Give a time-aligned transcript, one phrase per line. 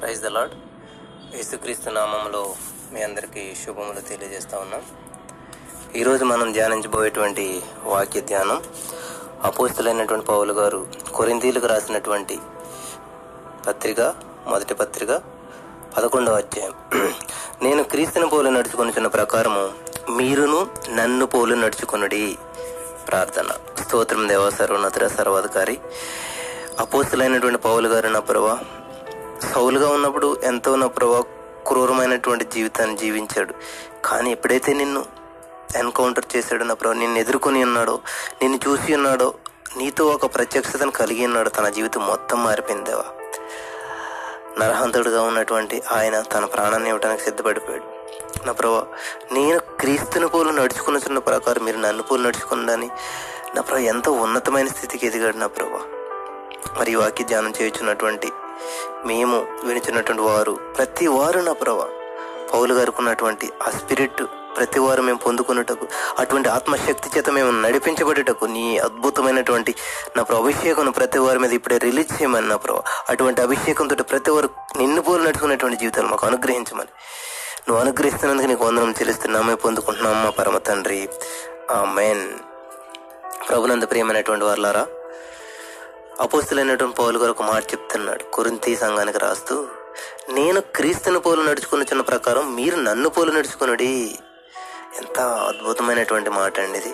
[0.00, 0.54] Praise the lord
[1.36, 2.42] యేసుక్రీస్తు నామంలో
[2.92, 4.82] మీ అందరికీ శుభములు తెలియజేస్తా ఉన్నాం.
[6.00, 7.44] ఈరోజు మనం ధ్యానించబోయేటువంటి
[7.92, 8.58] వాక్య ధ్యానం
[9.48, 10.80] అపోస్తులైనటువంటి పౌలు గారు
[11.16, 12.36] కొరింతీలకు రాసినటువంటి
[13.66, 14.00] పత్రిక
[14.50, 15.20] మొదటి పత్రిక
[15.96, 16.74] పదకొండవ అధ్యాయం.
[17.62, 19.70] నేను క్రీస్తుని పోలు నడుచుకొనిచున్న ప్రకారము
[20.10, 22.38] మీరును నన్ను పోలు నడుచుకొనుడి.
[23.08, 23.50] ప్రార్థన.
[23.82, 25.78] స్తోత్రం దేవ సర్వోన్నతుడ సర్వాధికారి.
[26.78, 28.58] అపోస్తులైనటువంటి పౌలు గారు నా ప్రభా
[29.54, 31.20] సౌలుగా ఉన్నప్పుడు ఎంతో నా ప్రభా
[31.66, 33.54] క్రూరమైనటువంటి జీవితాన్ని జీవించాడు.
[34.04, 35.04] కానీ ఎప్పుడైతే నిన్ను
[35.76, 37.98] ఎన్కౌంటర్ చేశాడు నా ప్రభా నిన్ను ఎదుర్కొని ఉన్నాడో
[38.42, 39.34] నిన్ను చూసి ఉన్నాడో
[39.76, 43.04] నీతో ఒక ప్రత్యక్షతను కలిగి ఉన్నాడు తన జీవితం మొత్తం మారిపోయిందేవా
[44.58, 47.84] నరహంతుడుగా ఉన్నటువంటి ఆయన తన ప్రాణాన్ని ఇవ్వడానికి సిద్ధపడిపోయాడు.
[48.46, 48.86] నా ప్రభా
[49.32, 52.90] నేను క్రీస్తుని పోలు నడుచుకున్న ప్రకారం మీరు నన్ను పోలు నడుచుకున్నాని
[53.54, 55.80] నా ప్రభా ఎంతో ఉన్నతమైన స్థితికి ఎదిగాడు నా ప్రభా.
[56.80, 58.28] మరి వాకి వాక్య ధ్యానం చేయుచున్నటువంటి
[59.06, 61.88] మేము వినిచున్నటువంటి వారు ప్రతి వారు నా ప్రభా
[62.52, 64.22] పౌలు గారికి ఉన్నటువంటి ఆ స్పిరిట్
[64.58, 65.86] ప్రతి వారు మేము పొందుకున్నటకు
[66.18, 69.74] అటువంటి ఆత్మశక్తి చేత మేము నడిపించబడేటకు నీ అద్భుతమైనటువంటి
[70.16, 72.82] నా ప్రభు అభిషేకం ప్రతి వారి మీద ఇప్పుడే రిలీజ్ చేయమని నా ప్రభు.
[73.08, 76.92] అటువంటి అభిషేకంతో ప్రతి వారు నిన్ను పోలు నడుచుకునేటువంటి జీవితాలు మాకు అనుగ్రహించమని.
[77.68, 81.00] నువ్వు అనుగ్రహిస్తున్నందుకు నీకు వందనం చెల్లిస్తున్నామే పొందుకుంటున్నాం మా పరమ తండ్రి.
[81.70, 82.24] ఆ మెయిన్
[83.48, 84.86] ప్రభునంద ప్రియమైనటువంటి వారులారా
[86.20, 88.22] అపోస్తులైనటువంటి పౌలు గారు ఒక మాట చెప్తున్నాడు.
[88.34, 89.56] కొరింతి సంఘానికి రాస్తూ
[90.36, 93.92] నేను క్రీస్తుని పోలు నడుచుకున్న ప్రకారం మీరు నన్ను పోలు నడుచుకునుడి.
[95.00, 96.92] ఎంత అద్భుతమైనటువంటి మాట అండి ఇది.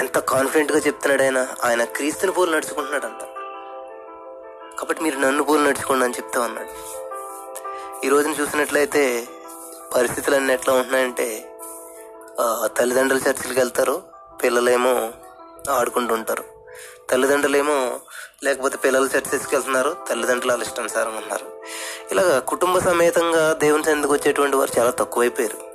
[0.00, 3.22] ఎంత కాన్ఫిడెంట్గా చెప్తున్నాడు ఆయన ఆయన క్రీస్తుని పోలు నడుచుకుంటున్నాడంట.
[4.78, 6.72] కాబట్టి మీరు నన్ను పోలు నడుచుకోండి అని చెప్తా ఉన్నాడు.
[8.06, 9.28] ఈ రోజున చూసినట్లయితే
[9.94, 11.26] పరిస్థితులు అన్నీ ఎట్లా ఉంటున్నాయంటే
[12.78, 14.02] తల్లిదండ్రులు చర్చిలకు వెళ్తారు
[14.42, 14.94] పిల్లలేమో
[15.72, 16.44] ఆడుకుంటూ ఉంటారు.
[17.10, 17.76] తల్లిదండ్రులేమో
[18.44, 21.46] లేకపోతే పిల్లలు చర్చకి వెళ్తున్నారు తల్లిదండ్రులు వాళ్ళ ఇష్టానుసారం ఉన్నారు.
[22.12, 25.73] ఇలాగ కుటుంబ సమేతంగా దేవుని చెందుకు వచ్చేటువంటి వారు చాలా తక్కువైపోయారు.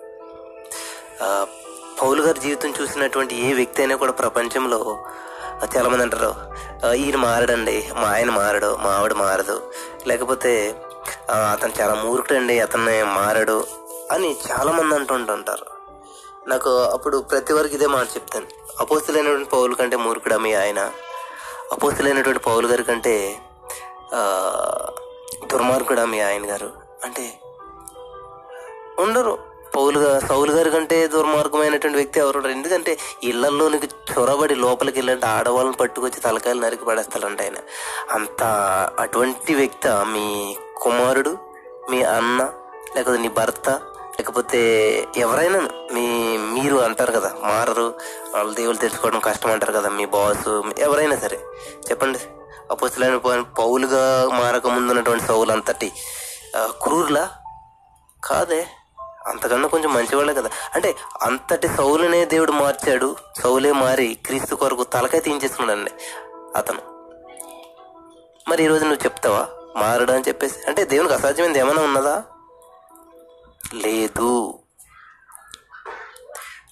[2.02, 4.80] పౌలు గారి జీవితం చూసినటువంటి ఏ వ్యక్తి అయినా కూడా ప్రపంచంలో
[5.78, 6.36] చాలామంది అంటారు
[6.94, 9.72] ఈయన మారడండి మా ఆయన మారడు మా ఆవిడ మారదు.
[10.08, 10.76] లేకపోతే
[11.52, 13.68] అతను చాలా మూర్ఖుడండి అతన్ని మారడు
[14.12, 15.68] అని చాలామంది అంటుంటుంటారు
[16.48, 18.48] నాకు అప్పుడు ప్రతి వారికి ఇదే మాట చెప్తాను.
[18.80, 20.92] అపోస్తులైనటువంటి పౌలు కంటే మూర్ఖుడా మీ ఆయన?
[21.72, 23.42] అపోస్తులైనటువంటి పౌలు గారి కంటే
[24.14, 24.22] ఆ,
[25.46, 26.70] దుర్మార్గుడా మీ ఆయన గారు?
[27.04, 27.40] అంటే
[29.00, 29.49] ఉండరు.
[29.80, 36.62] పౌలు సౌలు గారి కంటే దుర్మార్గమైనటువంటి వ్యక్తి ఎవరు ఎందుకంటే ఇళ్ళలోనికి చొరబడి లోపలికి వెళ్ళంటే ఆడవాళ్ళని పట్టుకొచ్చి తలకాయలు
[36.62, 37.54] నరికి పడేస్తాడంట ఆయన.
[38.12, 38.44] అంత
[39.00, 41.38] అటువంటి వ్యక్తి మీ కుమారుడు
[41.92, 42.50] మీ అన్న
[42.96, 43.70] లేకపోతే నీ భర్త
[44.20, 44.62] లేకపోతే
[45.18, 45.60] ఎవరైనా
[45.94, 47.94] మీ మీరు అంటారు కదా మారరు
[48.36, 51.40] వాళ్ళ దేవుళ్ళు తెలుసుకోవడం కష్టం అంటారు కదా మీ బాస్ ఎవరైనా సరే.
[51.90, 52.20] చెప్పండి.
[52.72, 55.92] అపోసలైన పౌలుగా మారక ముందు ఉన్నటువంటి సౌలు అంతటి
[56.58, 57.30] క్రూరులా?
[58.24, 58.68] కాదే.
[59.30, 60.50] అంతకన్నా కొంచెం మంచివాళ్ళే కదా.
[60.76, 63.16] అంటే అంతటి సౌలునే దేవుడు మార్చాడు.
[63.44, 65.92] సౌలే మారి క్రీస్తు కొరకు తలకాయ తీయించేసుకున్నాడండి
[66.56, 66.80] అతను.
[68.50, 69.48] మరి ఈరోజు నువ్వు చెప్తావా?
[69.78, 70.56] మారడా అని చెప్పేసి?
[70.68, 72.24] అంటే దేవునికి అసాధ్యమైనది ఏమైనా ఉన్నదా?
[73.74, 74.60] లేదు.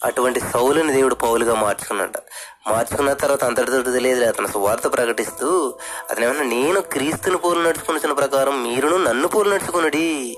[0.06, 2.22] అటువంటి సౌలుని దేవుడు పౌలుగా మార్చుకున్నాడు
[2.70, 4.48] మార్చుకున్న తర్వాత అంతటితో తెలియదు అతను.
[4.48, 5.80] సువార్త ప్రకటిస్తూ
[6.10, 10.38] అతను ఏమన్నా నేను క్రీస్తుని పోలు నడుచుకుని ప్రకారం మీరును నన్ను పోలు నడుచుకునుడి.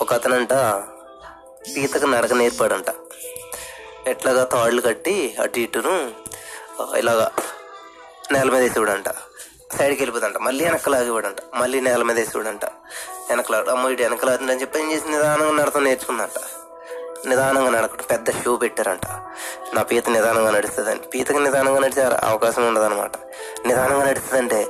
[0.00, 0.52] ఒక అతనంట
[1.78, 2.84] ఈతకు నడక నేర్పాడంట.
[4.06, 5.94] ఎట్లాగా తాళ్ళు కట్టి అటు ఇటును
[6.96, 7.30] ఇలాగా
[8.32, 9.08] నేల మీద వేసేవాడంట.
[9.76, 12.64] సైడ్కి వెళ్ళిపోతుంట మళ్ళీ వెనకలాగేవాడంట మళ్ళీ నేల మీద వేసేవాడంట.
[13.28, 16.38] వెనకలాడు అమ్మ ఇటు వెనకలాడుతుందని చెప్పి ఏం చేసి నిదానంగా నడత నేర్చుకుందంట.
[17.28, 19.06] నిదానంగా నడకడం పెద్ద షూ పెట్టారంట.
[19.74, 21.00] నా పీత నిదానంగా నడుస్తుందని.
[21.14, 23.16] పీతకి నిదానంగా నడిచే అవకాశం ఉండదన్నమాట.
[23.66, 24.66] నిదానంగా నడుస్తుందంటే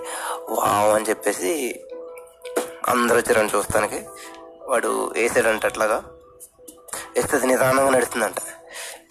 [0.48, 1.80] వావ్ అని చెప్పేసి
[2.88, 4.00] అందరూ వచ్చారని చూస్తానికి.
[4.68, 6.02] వాడు వేసాడంట అట్లాగా.
[7.16, 8.34] వేస్తుంది నిదానంగా నడుస్తుందంట.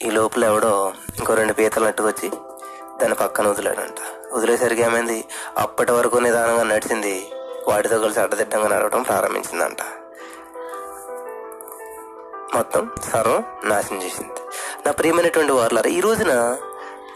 [0.06, 2.32] ఈ లోపల ఎవడో ఇంకో రెండు పీతలు నట్టుకొచ్చి
[3.02, 3.96] దాని పక్కన వదిలాడంట.
[4.34, 5.26] వదిలేసరికి ఏమైంది?
[5.58, 7.32] అప్పటి వరకు నిదానంగా నడిచింది.
[7.68, 9.82] వాటితో కలిసి అడ్డదిడ్డంగా నడవడం ప్రారంభించిందంట.
[12.56, 14.34] మొత్తం సర్వం నాశనం చేసింది.
[14.86, 16.58] నా ప్రియమైనటువంటి వారులారా ఈ రోజున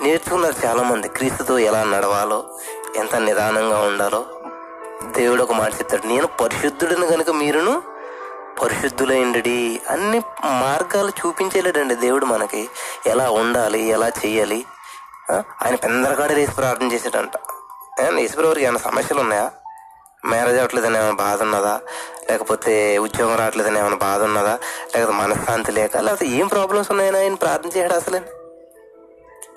[0.01, 2.59] నేర్చుకున్నారు చాలామంది క్రీస్తుతో ఎలా నడవాలో
[2.95, 4.25] ఎంత నిదానంగా ఉండాలో.
[5.03, 7.98] దేవుడు ఒక మాట చెప్తాడు నేను పరిశుద్ధుడిని కనుక మీరును
[8.61, 12.69] పరిశుద్ధులైండి అన్ని మార్గాలు చూపించలేడండి దేవుడు మనకి.
[13.05, 14.65] ఎలా ఉండాలి ఎలా చేయాలి
[15.31, 17.31] ఆయన పెందరగాడే వేసి ప్రార్థన చేశాడంట
[18.01, 19.51] ఏమన్నా ఈశ్వరవారికి ఏమైనా సమస్యలు ఉన్నాయా?
[20.25, 21.79] మ్యారేజ్ అవ్వట్లేదని ఏమైనా బాధ ఉన్నదా?
[22.29, 24.59] లేకపోతే ఉద్యోగం రావట్లేదని ఏమైనా బాధ ఉన్నదా?
[24.95, 28.19] లేకపోతే మనశ్శాంతి లేక లేకపోతే ఏం ప్రాబ్లమ్స్ ఉన్నాయని ఆయన ప్రార్థన చేయడం అసలే?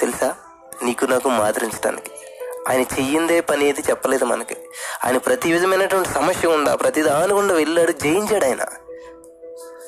[0.00, 0.34] తెలుసా?
[0.82, 2.10] నీకు నాకు మాదిరించడానికి.
[2.68, 4.56] ఆయన చెయ్యిందే పని ఏది చెప్పలేదు మనకి.
[5.04, 8.60] ఆయన ప్రతి విధమైనటువంటి సమస్య ఉందా ప్రతి దాని గుండా వెళ్ళాడు జయించాడు ఆయన.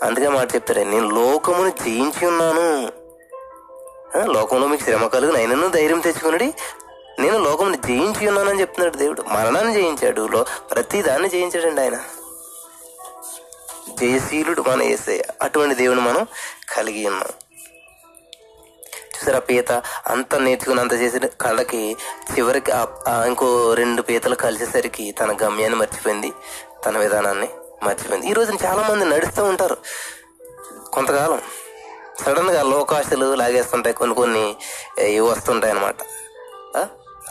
[0.04, 2.92] అందుకే మాట చెప్తాడు నేను లోకమును జయించి ఉన్నాను.
[4.32, 6.44] లోకంలో మీకు శ్రమ కలుగు నైనను ధైర్యం తెచ్చుకున్నాడు
[7.20, 9.22] నేను లోకమును జయించి ఉన్నానని చెప్తున్నాడు దేవుడు.
[9.22, 11.96] మరణాన్ని జయించాడు లో ప్రతి దాన్ని జయించాడండి ఆయన.
[14.00, 16.26] జయశీలుడు మన వేసే అటువంటి దేవుని మనం
[16.76, 17.28] కలిగి ఉన్నాం.
[19.16, 19.72] చూసారా పీత?
[20.06, 21.96] అంత నేర్చుకుని అంత చేసిన కళ్ళకి
[22.32, 26.32] చివరికి ఆ ఇంకో రెండు పీతలు కలిసేసరికి తన గమ్యాన్ని మర్చిపోయింది
[26.86, 27.48] తన విధానాన్ని.
[27.86, 28.26] మర్చిపోయింది.
[28.30, 29.76] ఈ రోజున చాలా మంది నడుస్తూ ఉంటారు.
[30.92, 31.40] కొంతకాలం
[32.24, 34.44] సడన్గా లోకాశలు లాగేస్తుంటాయి కొన్ని కొన్ని
[34.98, 36.00] ఇవి వస్తుంటాయి అనమాట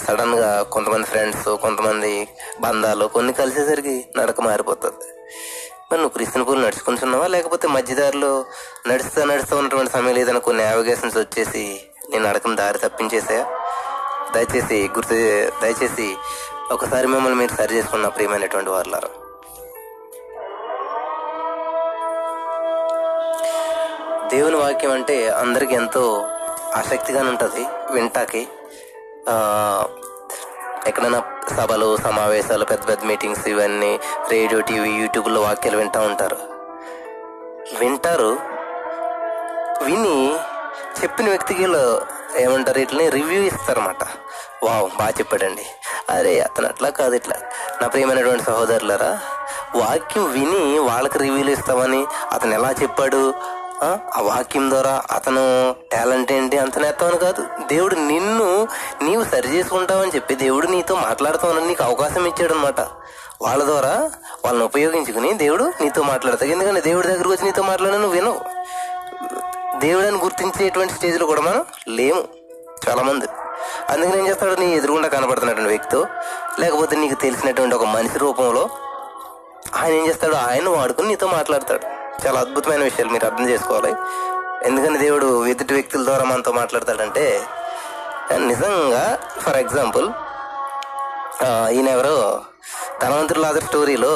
[0.05, 2.11] సడన్గా కొంతమంది ఫ్రెండ్స్ కొంతమంది
[2.59, 5.05] బంధాలు కొన్ని కలిసేసరికి నడక మారిపోతుంది.
[5.89, 7.27] మరి నువ్వు క్రిస్టియన్ పూలు నడుచుకుంటున్నావా?
[7.27, 8.31] లేకపోతే మధ్యదారిలో
[8.88, 11.63] నడుస్తూ నడుస్తూ ఉన్నటువంటి సమయంలో ఏదైనా కొన్ని నావిగేషన్స్ వచ్చేసి
[12.11, 13.45] నేను నడకం దారి తప్పించేసాయా?
[14.35, 15.17] దయచేసి గుర్తు
[15.61, 16.07] దయచేసి
[16.71, 19.09] ఒకసారి మిమ్మల్ని మీరు సరి చేసుకున్న ప్రియమైనటువంటి వారులారా
[24.33, 26.27] దేవుని వాక్యం అంటే అందరికి ఎంతో
[26.75, 28.47] ఆసక్తిగానే ఉంటుంది వింటాకి.
[30.88, 31.24] ఎక్కడైనా
[31.57, 34.00] సభలు సమావేశాలు పెద్ద పెద్ద మీటింగ్స్ ఇవన్నీ
[34.31, 36.38] రేడియో టీవీ యూట్యూబ్లో వాక్యాలు వింటూ ఉంటారు.
[37.80, 38.38] వింటారు.
[39.83, 40.36] విని
[41.03, 41.63] చెప్పిన వ్యక్తికి
[42.38, 42.79] ఏమంటారు?
[42.79, 44.03] వీటిని రివ్యూ ఇస్తారన్నమాట.
[44.63, 45.65] వావ్ బాగా చెప్పాడండి.
[46.09, 47.36] అరే అతను అట్లా కాదు ఇట్లా.
[47.81, 49.19] నా ప్రియమైనటువంటి సహోదరులరా
[49.75, 53.33] వాక్యం విని వాళ్ళకి రివ్యూలు ఇస్తామని అతను ఎలా చెప్పాడు?
[53.83, 57.45] ఆ, వాక్యం ద్వారా అతను టాలెంట్ ఏంటి అంత నేస్తామని కాదు.
[57.68, 58.68] దేవుడు నిన్ను
[59.01, 62.80] నీవు సరి చేసుకుంటావని చెప్పి దేవుడు నీతో మాట్లాడుతామని నీకు అవకాశం ఇచ్చాడు అనమాట
[63.41, 64.12] వాళ్ళ ద్వారా
[64.45, 66.51] వాళ్ళని ఉపయోగించుకుని దేవుడు నీతో మాట్లాడతాడు.
[66.51, 68.39] ఎందుకంటే దేవుడి దగ్గరకు వచ్చి నీతో మాట్లాడిన నువ్వు వినవు.
[69.80, 72.24] దేవుడని గుర్తించేటువంటి స్టేజ్లో కూడా మనం లేము.
[72.89, 73.25] చాలామంది.
[73.89, 74.56] అందుకని ఏం చేస్తాడు?
[74.56, 76.06] నీ ఎదురుగుండా కనబడుతున్నటువంటి వ్యక్తితో
[76.59, 78.69] లేకపోతే నీకు తెలిసినటువంటి ఒక మనిషి రూపంలో
[79.75, 80.33] ఆయన ఏం చేస్తాడు?
[80.33, 81.92] ఆయన వాడుకుని నీతో మాట్లాడతాడు.
[82.21, 83.92] చాలా అద్భుతమైన విషయాలు మీరు అర్థం చేసుకోవాలి.
[84.63, 87.25] ఎందుకని దేవుడు ఎదుటి వ్యక్తుల ద్వారా మనతో మాట్లాడతాడంటే
[88.45, 89.04] నిజంగా
[89.39, 90.06] ఫర్ ఎగ్జాంపుల్
[91.74, 92.15] ఈయన ఎవరో
[93.01, 94.13] ధనవంతుడు లాదర్ స్టోరీలో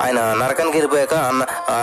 [0.00, 1.76] ఆయన నరకానికి వెళ్ళిపోయాక అన్న ఆ,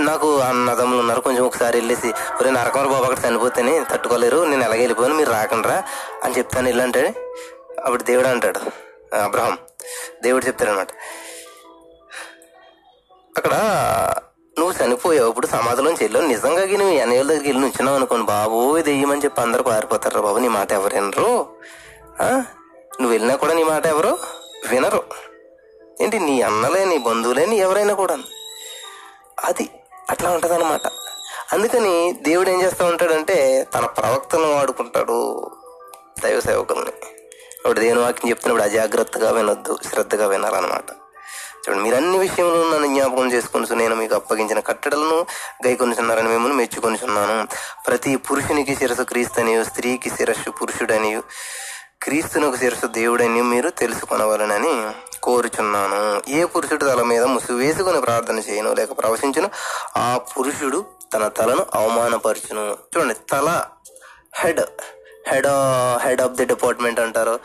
[0.00, 5.14] నాకు అన్నదమ్ములు ఉన్నారు కొంచెం ఒకసారి వెళ్ళేసి ఒరే నరకమర బాబు అక్కడ చనిపోతేనే తట్టుకోలేరు నేను ఎలాగ వెళ్ళిపోయాను
[5.14, 5.76] మీరు రాకండ్రా
[6.24, 7.02] అని చెప్తాను ఇల్లంటే
[7.84, 8.60] అప్పుడు దేవుడు అంటాడు
[9.20, 9.54] అబ్రహం.
[10.22, 10.90] దేవుడు చెప్తాడనమాట
[13.34, 13.54] అక్కడ
[14.58, 15.28] నువ్వు చనిపోయావు.
[15.28, 16.26] ఇప్పుడు సమాధిలోంచి వెళ్ళావు.
[16.26, 18.26] నిజంగా నువ్వు ఎన్నేళ్ళ దగ్గరికి వెళ్ళి నుంచున్నావు అనుకోండి.
[18.26, 21.46] బాబు దెయ్యమని చెప్పి అందరూ పారిపోతారు బాబు నీ మాట ఎవరు వినరు.
[23.00, 24.18] నువ్వు వెళ్ళినా కూడా నీ మాట ఎవరు
[24.70, 25.02] వినరు.
[26.00, 28.18] ఏంటి నీ అన్నలే నీ బంధువులే నీ ఎవరైనా కూడా.
[29.44, 29.70] అది
[30.10, 30.86] అట్లా ఉంటదన్నమాట.
[31.52, 35.50] అందుకని దేవుడు ఏం చేస్తూ ఉంటాడంటే తన ప్రవక్తలను వాడుకుంటాడు
[36.22, 36.92] దైవ సేవకుల్ని.
[37.56, 41.05] ఇప్పుడు దేవుని వాక్యం చెప్తున్నప్పుడు అజాగ్రత్తగా వినొద్దు శ్రద్ధగా వినాలన్నమాట.
[41.66, 45.18] చూడండి మీరు అన్ని విషయంలో నన్ను జ్ఞాపకం చేసుకొని నేను మీకు అప్పగించిన కట్టడలను
[45.66, 47.36] గైకొనిచున్నారని మిమ్మల్ని మెచ్చుకొనిచున్నాను.
[47.86, 51.22] ప్రతి పురుషునికి శిరస్సు క్రీస్తనియు స్త్రీకి శిరస్సు పురుషుడనియు
[52.02, 54.74] క్రీస్తునకు శిరస్సు దేవుడని మీరు తెలుసుకొనవలనని
[55.22, 56.00] కోరుచున్నాను.
[56.30, 59.48] ఏ పురుషుడు తల మీద ముసుగు వేసుకుని ప్రార్థన చేయను లేక ప్రవశించును
[59.96, 62.64] ఆ పురుషుడు తన తలను అవమానపరచును.
[62.90, 63.48] చూడండి తల
[64.36, 64.60] head
[65.28, 65.46] head
[66.04, 67.40] head of the department అంటారు.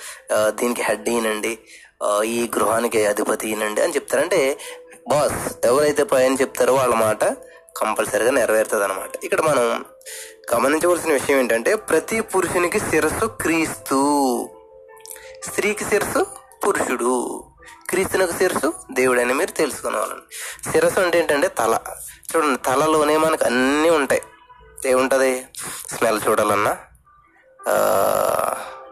[0.50, 1.54] దీనికి హెడ్ ఈనండి
[2.24, 4.60] ఈ గృహానికి అధిపతి ఈయనండి అని చెప్తారంటే
[5.10, 7.24] బాస్ ఎవరైతే పైన చెప్తారో వాళ్ళ మాట
[7.78, 9.86] కంపల్సరిగా నెరవేరుతుంది అనమాట ఇక్కడ మనం
[10.56, 14.00] గమనించవలసిన విషయం ఏంటంటే ప్రతి పురుషునికి శిరస్సు క్రీస్తు.
[15.44, 16.26] స్త్రీకి శిరస్సు
[16.68, 17.44] పురుషుడు.
[17.90, 20.26] క్రీస్తునకు శిరస్సు దేవుడని మీరు తెలుసుకోవాలండి
[20.72, 21.80] శిరస్సు అంటే ఏంటంటే తల.
[22.36, 24.22] చూడండి తలలోనే మనకు అన్నీ ఉంటాయి.
[24.86, 25.46] ఏముంటుంది?
[25.90, 26.78] స్మెల్ చూడాలన్నా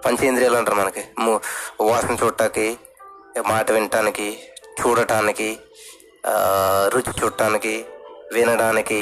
[0.05, 1.03] పంచేంద్రియాలు అంటారు మనకి.
[1.81, 2.77] వాసన చూడటానికి
[3.51, 4.27] మాట వినటానికి
[4.79, 5.49] చూడటానికి
[6.93, 7.73] రుచి చూడటానికి
[8.33, 8.99] వినడానికి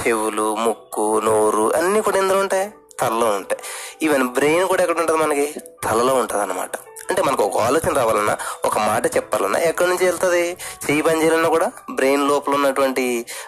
[0.00, 2.66] చెవులు ముక్కు నోరు అన్నీ కూడా ఎందులో ఉంటాయి
[3.00, 3.60] తలలో ఉంటాయి.
[4.04, 5.46] ఈవెన్ బ్రెయిన్ కూడా ఎక్కడ ఉంటుంది మనకి?
[5.84, 6.74] తలలో ఉంటుంది అనమాట
[7.10, 10.44] అంటే మనకు ఒక ఆలోచన రావాలన్నా ఒక మాట చెప్పాలన్నా ఎక్కడి నుంచి వెళ్తుంది?
[10.84, 13.04] చెయ్యి పని చేయాలన్నా కూడా బ్రెయిన్ లోపల ఉన్నటువంటి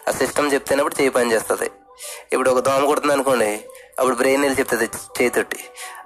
[0.09, 1.69] ఆ సిస్టమ్ చెప్తేనప్పుడు చేయి పని చేస్తుంది.
[2.33, 3.51] ఇప్పుడు ఒక దోమ కొడుతుంది అనుకోండి
[3.99, 4.89] అప్పుడు బ్రెయిన్ వెళ్ళి చెప్తుంది?
[5.19, 5.61] చేతొట్టి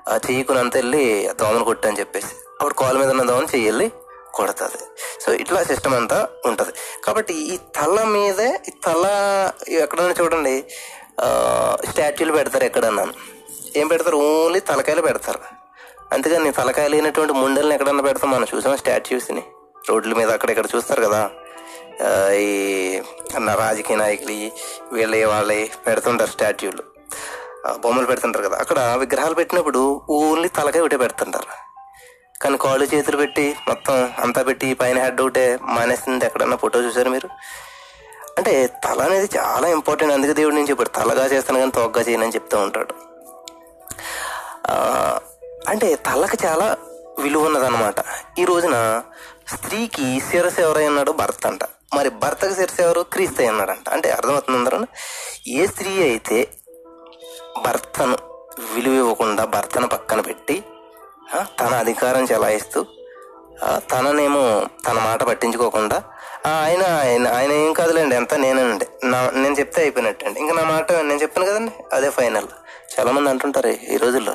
[0.08, 2.32] ఆ చెయ్యికుని అంత వెళ్ళి ఆ దోమను కొట్టని చెప్పేసి.
[2.60, 3.86] అప్పుడు కాలు మీద ఉన్న దోమను చెయ్యి వెళ్ళి
[4.34, 4.82] కొడుతుంది.
[5.20, 6.72] సో ఇట్లా సిస్టమ్ అంతా ఉంటుంది.
[7.04, 9.06] కాబట్టి ఈ తల మీదే ఈ తల
[9.68, 10.64] ఎక్కడైనా చూడండి
[11.90, 13.06] స్టాచ్యూలు పెడతారు ఎక్కడన్నా.
[13.76, 14.16] ఏం పెడతారు?
[14.16, 15.40] ఓన్లీ తలకాయలు పెడతారు.
[16.12, 18.46] అంతేగాని తలకాయ లేనటువంటి ముండల్ని ఎక్కడన్నా పెడతాం మనం.
[18.54, 19.42] చూసాం స్టాచ్యూస్ని
[19.88, 21.30] రోడ్ల మీద అక్కడెక్కడ చూస్తారు కదా?
[22.32, 22.48] ఈ
[23.34, 24.50] అన్న రాజకీయ నాయకులు
[24.94, 26.82] వీళ్ళే వాళ్ళే పెడుతుంటారు స్టాట్యూలు
[27.76, 28.56] బొమ్మలు పెడుతుంటారు కదా?
[28.56, 31.69] అక్కడ విగ్రహాలు పెట్టినప్పుడు ఓన్లీ తలకాయ ఒకటే పెడుతుంటారు.
[32.42, 36.24] కానీ కాళ్ళు చేతులు పెట్టి మొత్తం అంతా పెట్టి పైన హెడ్ ఒకటే మానేసింది.
[36.26, 37.28] ఎక్కడన్నా ఫోటో చూసారు మీరు?
[38.38, 42.58] అంటే తల అనేది చాలా ఇంపార్టెంట్ అందుకే దేవుడు నేను చెప్పాడు తలగా చేస్తాను కానీ తోగ్గా అని చెప్తూ
[42.58, 42.94] ఉంటాడు.
[45.68, 46.76] అంటే తలకు చాలా
[47.22, 47.94] విలువ ఉన్నదన్నమాట.
[48.38, 49.02] ఈ రోజున
[49.54, 51.64] స్త్రీకి శిరస్ ఎవరై అన్నాడు భర్త అంట.
[51.94, 53.00] మరి భర్తకి శిరస్సు ఎవరు?
[53.00, 54.78] క్రీస్తు అన్నాడంట అంటే అర్థమవుతుంది అందరూ
[55.48, 56.48] ఏ స్త్రీ అయితే
[57.64, 58.16] భర్తను
[58.74, 60.64] విలువ ఇవ్వకుండా భర్తను పక్కన పెట్టి
[61.60, 62.80] తన అధికారం చెలాయిస్తూ
[63.92, 64.42] తననేమో
[64.86, 65.98] తన మాట పట్టించుకోకుండా
[66.46, 70.40] ఆయన ఆయన ఆయన ఏం కాదులేండి ఎంత నేనండి నా నేను చెప్తే అయిపోయినట్టండి.
[70.40, 72.48] ఇంకా నా మాట నేను చెప్పాను కదండి అదే ఫైనల్.
[72.94, 74.34] చాలామంది అంటుంటారు ఈ రోజుల్లో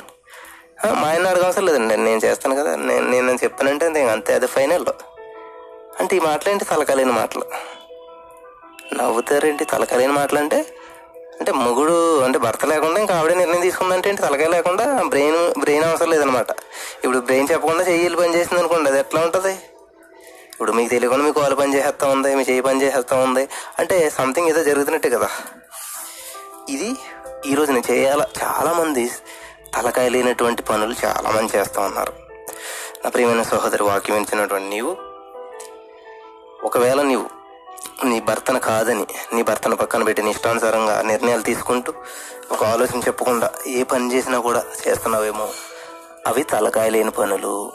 [0.94, 4.86] మా ఆయన అడగ అవసరం లేదండి నేను చేస్తాను కదా నేను నేను చెప్పానంటే అంతే అంతే అదే ఫైనల్.
[6.00, 7.44] అంటే ఈ మాటలేంటి తలకాలేని మాటలు?
[8.96, 10.58] నవ్వుతారేంటి తలకాలేని మాటలు అంటే
[11.40, 14.22] అంటే మొగుడు అంటే భర్త లేకుండా ఇంకా ఆవిడే నిర్ణయం తీసుకుందంటే ఏంటి?
[14.22, 16.50] తలకాయ లేకుండా బ్రెయిన్ బ్రెయిన్ అవసరం లేదనమాట.
[17.04, 19.52] ఇప్పుడు బ్రెయిన్ చెప్పకుండా చెయ్యి పని చేసింది అనుకోండి అది ఎట్లా ఉంటుంది?
[20.52, 23.48] ఇప్పుడు మీకు తెలియకుండా మీకు వాళ్ళు పని చేసేస్తా ఉంది మీ చేయి పని చేసేస్తా ఉంది.
[23.78, 25.30] అంటే సంథింగ్ ఏదో జరుగుతున్నట్టే కదా.
[26.68, 26.96] ఇది
[27.46, 28.24] ఈరోజు నేను చేయాల?
[28.42, 29.10] చాలామంది
[29.76, 32.12] తలకాయ లేనటువంటి పనులు చాలామంది చేస్తూ ఉన్నారు.
[33.04, 34.96] నా ప్రియమైన సహోదరి వాక్యం ఇచ్చినటువంటి నీవు
[36.64, 37.35] ఒకవేళ నీవు
[38.04, 41.92] నీ భర్తను కాదని నీ భర్తను పక్కన పెట్టి నీ ఇష్టానుసారంగా నిర్ణయాలు తీసుకుంటూ
[42.52, 45.48] ఒక ఆలోచన చెప్పకుండా ఏ పని చేసినా కూడా చేస్తున్నావేమో.
[46.26, 47.72] అవి తలకాయ లేని పనులు.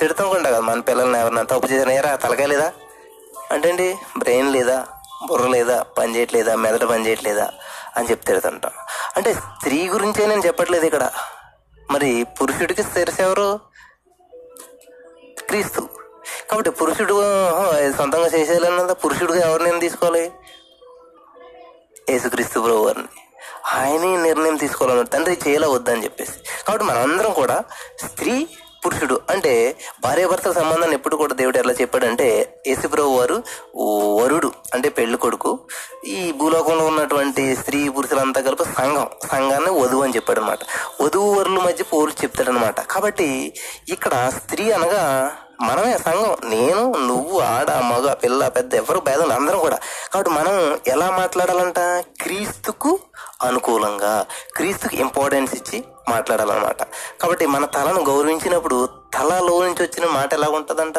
[0.00, 2.72] తిడుతుంకుండా కదా మన పిల్లల్ని ఎవరిన తప్పు చేసినా ఏరా తలకాయ లేదా?
[3.50, 4.86] అంటే అండి బ్రెయిన్ లేదా?
[5.28, 5.82] బుర్ర లేదా?
[5.82, 6.56] పని చేయట్లేదా?
[6.56, 7.50] మెదడు పని చేయట్లేదా?
[7.96, 8.72] అని చెప్తే తిడుతుంటాం.
[9.16, 11.10] అంటే స్త్రీ గురించే నేను చెప్పట్లేదు ఇక్కడ.
[11.90, 13.20] మరి పురుషుడికి శిరస
[15.46, 15.88] క్రీస్తు.
[16.50, 17.14] కాబట్టి పురుషుడు
[17.98, 20.24] సొంతంగా చేసేయాలన్నదా పురుషుడుగా ఎవరిని తీసుకోవాలి?
[22.10, 23.08] యేసుక్రీస్తు ప్రభు వారిని
[23.78, 26.36] ఆయనే నిర్ణయం తీసుకోవాలన్నారు తండ్రి చేయాల వద్దని చెప్పేసి.
[26.66, 27.56] కాబట్టి మనందరం కూడా
[28.04, 28.34] స్త్రీ
[28.84, 29.52] పురుషుడు అంటే
[30.04, 32.28] భార్యాభర్తల సంబంధాన్ని ఎప్పుడు కూడా దేవుడు ఎలా చెప్పాడంటే
[32.68, 33.36] యేసుప్రభు వారు
[34.20, 35.52] వరుడు అంటే పెళ్ళి కొడుకు.
[36.16, 40.60] ఈ భూలోకంలో ఉన్నటువంటి స్త్రీ పురుషులంతా కలిపి సంఘం సంఘాన్ని వధువు అని చెప్పాడు అనమాట
[41.02, 42.80] వధువు వరుల మధ్య పోరు చెప్తాడనమాట.
[42.94, 43.28] కాబట్టి
[43.88, 45.04] ఇక్కడ స్త్రీ అనగా
[45.60, 46.36] మనమే సంఘం.
[46.44, 49.78] నేను నువ్వు ఆడ మగ పిల్ల పెద్ద ఎవరు భేదం అందరం కూడా.
[50.12, 51.78] కాబట్టి మనం ఎలా మాట్లాడాలంట?
[52.22, 52.98] క్రీస్తుకు
[53.42, 56.82] అనుకూలంగా క్రీస్తుకు ఇంపార్టెన్స్ ఇచ్చి మాట్లాడాలన్నమాట.
[57.22, 60.98] కాబట్టి మన తలను గౌరవించినప్పుడు తలలో నుంచి వచ్చిన మాట ఎలా ఉంటుందంట?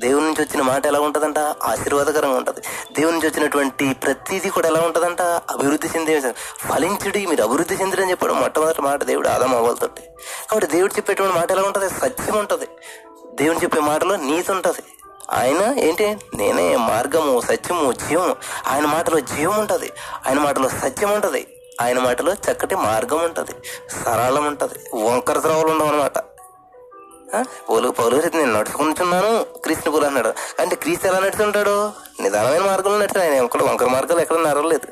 [0.00, 1.38] దేవుని నుంచి వచ్చిన మాట ఎలా ఉంటుందంట?
[1.38, 2.60] ఆశీర్వాదకరంగా ఉంటుంది.
[2.98, 5.22] దేవుని నుంచి వచ్చినటువంటి ప్రతిదీ కూడా ఎలా ఉంటుందంట?
[5.22, 10.02] అభివృద్ధి చెందే ఫలించుడి మీరు అభివృద్ధి చెందిరని చెప్పాడు మొట్టమొదటి మాట దేవుడు ఆదం అవ్వాలతోటి.
[10.50, 11.90] కాబట్టి దేవుడు చెప్పేటువంటి మాట ఎలా ఉంటుంది?
[11.90, 12.68] సత్యం ఉంటుంది.
[13.34, 14.82] దేవుని చెప్పే మాటలో నీతి ఉంటుంది.
[15.30, 16.16] ఆయన ఏంటి?
[16.34, 18.36] నేనే మార్గము సత్యము జీవము.
[18.68, 19.92] ఆయన మాటలో జీవం ఉంటుంది.
[20.26, 21.46] ఆయన మాటలో సత్యం ఉంటుంది.
[21.80, 23.50] ఆయన మాటలో చక్కటి మార్గం ఉంటుంది.
[24.04, 25.04] సరళం ఉంటుంది.
[25.04, 26.18] వంకర ద్రవలు ఉండవు అనమాట
[27.70, 29.44] పోలు పౌలు నేను నడుచుకుంటున్నాను.
[29.44, 30.34] క్రీస్తుని పూలు అన్నాడు.
[30.60, 34.86] అంటే క్రీస్తు ఎలా నడుచుంటాడు నిదానమైన మార్గంలో నడిచాడు ఆయన ఎక్కడ వంకర మార్గాలు ఎక్కడ నడవలేదు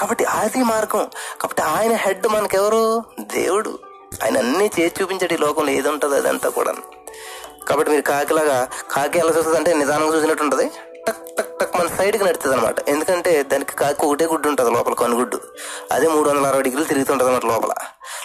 [0.00, 1.10] కాబట్టి అది మార్గం.
[1.40, 3.04] కాబట్టి ఆయన హెడ్ మనకెవరు?
[3.20, 3.78] దేవుడు.
[4.22, 6.74] ఆయన అన్నీ చేసి చూపించాడు ఈ లోకంలో ఏది ఉంటుందో అదంతా కూడా
[7.68, 10.70] కాబట్టి మీరు కాకిలాగా కాకి ఎలా చూస్తుంది అంటే నిదానంగా చూసినట్టు ఉంటుంది
[11.08, 15.40] టక్ టక్ టక్ మన సైడ్కి నడుతుంది అనమాట ఎందుకంటే దానికి కాకి ఒకటే గుడ్డు ఉంటుంది లోపల కనుగుడ్డు.
[15.92, 17.74] అదే మూడు వందల అరవై డిగ్రీలు తిరుగుతుంటుంది అనమాట లోపల.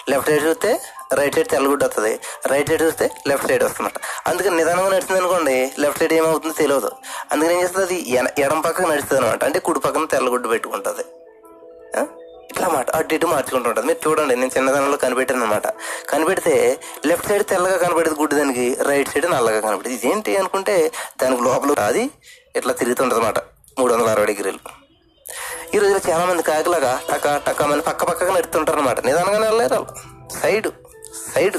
[0.08, 0.80] లెఫ్ట్ సైడ్ చూస్తే
[1.14, 2.20] రైట్ సైడ్ తెల్లగుడ్డు వస్తుంది.
[2.46, 4.28] రైట్ సైడ్ చూస్తే లెఫ్ట్ సైడ్ వస్తుందన్నమాట.
[4.28, 6.90] అందుకని నిదానంగా నడుస్తుంది అనుకోండి లెఫ్ట్ సైడ్ ఏమవుతుందో తెలియదు.
[7.32, 8.18] అందుకని ఏం చేస్తుంది?
[8.18, 11.04] అది ఎడం పక్కన నడుస్తుంది అనమాట అంటే కుడి పక్కన తెల్లగుడ్డు పెట్టుకుంటుంది.
[12.50, 15.66] ఇట్లా మాట అటు ఇటు మార్చుకుంటూ ఉంటుంది మీరు చూడండి నేను చిన్నదనంలో కనిపెట్టాను అనమాట
[16.10, 16.54] కనిపెడితే
[17.06, 22.04] లెఫ్ట్ సైడ్ తెల్లగా కనబడేది గుడ్డు దానికి రైట్ సైడ్ నల్లగా కనబడేది ఇదేంటి అనుకుంటే దానికి లోపల అది
[22.56, 23.38] ఇట్లా తిరుగుతుంటుంది అనమాట
[23.78, 24.60] మూడు వందల అరవై డిగ్రీలు.
[25.74, 29.88] ఈ రోజుల్లో చాలా మంది కాకిలాగా టక టక మంది పక్క పక్కగా నడుతుంటారు అనమాట నిదానంగానే వెళ్ళలేరు వాళ్ళు.
[30.40, 30.68] సైడ్
[31.34, 31.58] సైడ్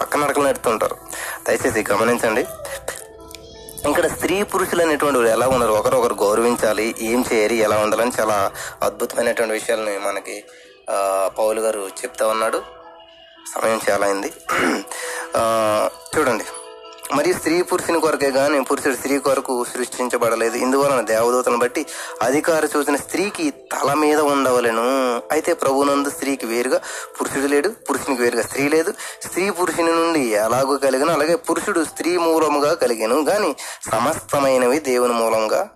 [0.00, 0.96] పక్క నడకలు నడుతుంటారు
[1.46, 2.42] దయచేసి గమనించండి.
[3.88, 5.72] ఇక్కడ స్త్రీ పురుషులు అనేటువంటి ఎలా ఉన్నారు?
[5.72, 8.36] ఒకరొకరు గౌరవించాలి ఏం చేయాలి ఎలా ఉండాలని చాలా
[8.82, 10.44] అద్భుతమైనటువంటి విషయాలని మనకి
[11.38, 12.62] పౌలు గారు చెప్తా ఉన్నాడు.
[13.54, 14.32] సమయం చాలా అయింది.
[16.14, 16.44] చూడండి.
[17.14, 20.56] మరియు స్త్రీ పురుషుని కొరకే గాని పురుషుడు స్త్రీ కొరకు సృష్టించబడలేదు.
[20.56, 21.86] ఇందువలన దేవదూతను బట్టి
[22.22, 24.86] అధికార చూసిన స్త్రీకి తల మీద ఉండవలెను.
[25.32, 26.80] అయితే ప్రభునందు స్త్రీకి వేరుగా
[27.20, 28.94] పురుషుడు లేడు పురుషునికి వేరుగా స్త్రీ లేదు.
[29.22, 33.22] స్త్రీ పురుషుని నుండి ఎలాగో కలిగిన అలాగే పురుషుడు స్త్రీ మూలముగా కలిగాను.
[33.22, 33.56] గాని
[33.90, 35.70] సమస్తమైనవి దేవుని మూలంగా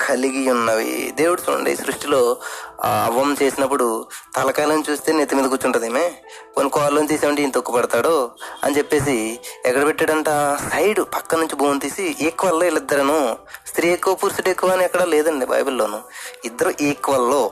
[0.00, 2.36] కలిగి ఉన్నవి దేవుడు చూడండి సృష్టిలో
[2.84, 6.14] ఆ అవ్వం చేసినప్పుడు తలకాయలను చూస్తే నెత్తి మీద కూర్చుంటుంది ఏమే
[6.54, 8.30] కొన్ని కోళ్ళను తీసామంటే ఈయన తొక్కుపడతాడు
[8.64, 10.28] అని చెప్పేసి ఎక్కడ పెట్టాడంట?
[10.72, 13.36] సైడ్ పక్క నుంచి భూమిని తీసి ఈక్వల్లో వీళ్ళిద్దరను.
[13.66, 16.00] స్త్రీ ఎక్కువ పురుషుడు ఎక్కువ అని ఎక్కడా లేదండి బైబిల్లోను.
[16.44, 17.50] ఇద్దరు ఈక్వల్లో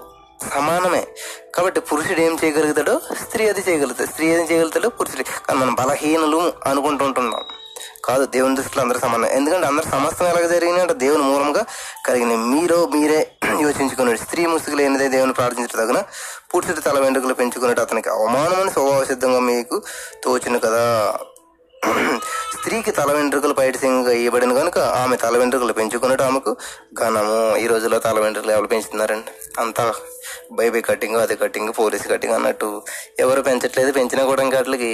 [0.54, 1.06] సమానమే.
[1.54, 3.00] కాబట్టి పురుషుడు ఏం చేయగలుగుతాడో?
[3.28, 4.10] స్త్రీ అది చేయగలుగుతాడు.
[4.10, 4.88] స్త్రీ ఏం చేయగలుగుతాడో?
[4.88, 5.22] పురుషుడు.
[5.22, 7.44] కానీ మనం బలహీనలు అనుకుంటుంటున్నాం
[8.02, 9.28] కాదు దేవుని దృష్టిలో అందరూ సమానం.
[9.30, 11.62] ఎందుకంటే అందరు సమస్తం ఎలాగ జరిగినాయంటే దేవుని మూలంగా
[12.06, 13.20] కలిగిన మీరు మీరే
[13.64, 15.98] యోచించుకున్నాడు స్త్రీ ముసుగు లేనిదే దేవుని ప్రార్థించదగిన
[16.52, 19.78] పూర్తి తల వెంట్రుకలు పెంచుకున్నట్టు అతనికి అవమానమని స్వభావ సిద్ధంగా మీకు
[20.22, 20.84] తోచును కదా.
[22.54, 26.52] స్త్రీకి తల వెంట్రుకలు బయట ఇవ్వబడిన కనుక ఆమె తల వెంట్రుకలు పెంచుకున్నట్టు ఆమెకు
[26.98, 27.38] ఘనము.
[27.56, 29.32] ఈ రోజుల్లో తల వెంట్రుకలు ఎవరు పెంచుతున్నారండి?
[29.58, 29.84] అంతా
[30.52, 32.68] బైబీ కటింగ్ అది కటింగ్ పోలీస్ కటింగ్ అన్నట్టు
[33.18, 33.92] ఎవరు పెంచట్లేదు.
[33.92, 34.92] పెంచినా కూడా ఇంకా వాటికి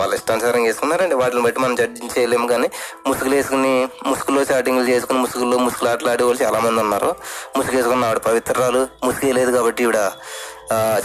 [0.00, 1.14] వాళ్ళ ఇష్టానుసారం చేసుకున్నారండి.
[1.14, 2.68] వాటిని బట్టి మనం జడ్జి చేయలేము కానీ
[3.06, 3.74] ముసుగులు వేసుకుని
[4.06, 7.10] ముసుగులో చాటింగ్లు చేసుకుని ముసుగుల్లో ముసుగులు ఆటలు ఆడే వాళ్ళు చాలామంది ఉన్నారు.
[7.56, 10.00] ముసుగు వేసుకున్న ఆవిడ పవిత్రాలు ముసుగు లేదు కాబట్టి ఈవిడ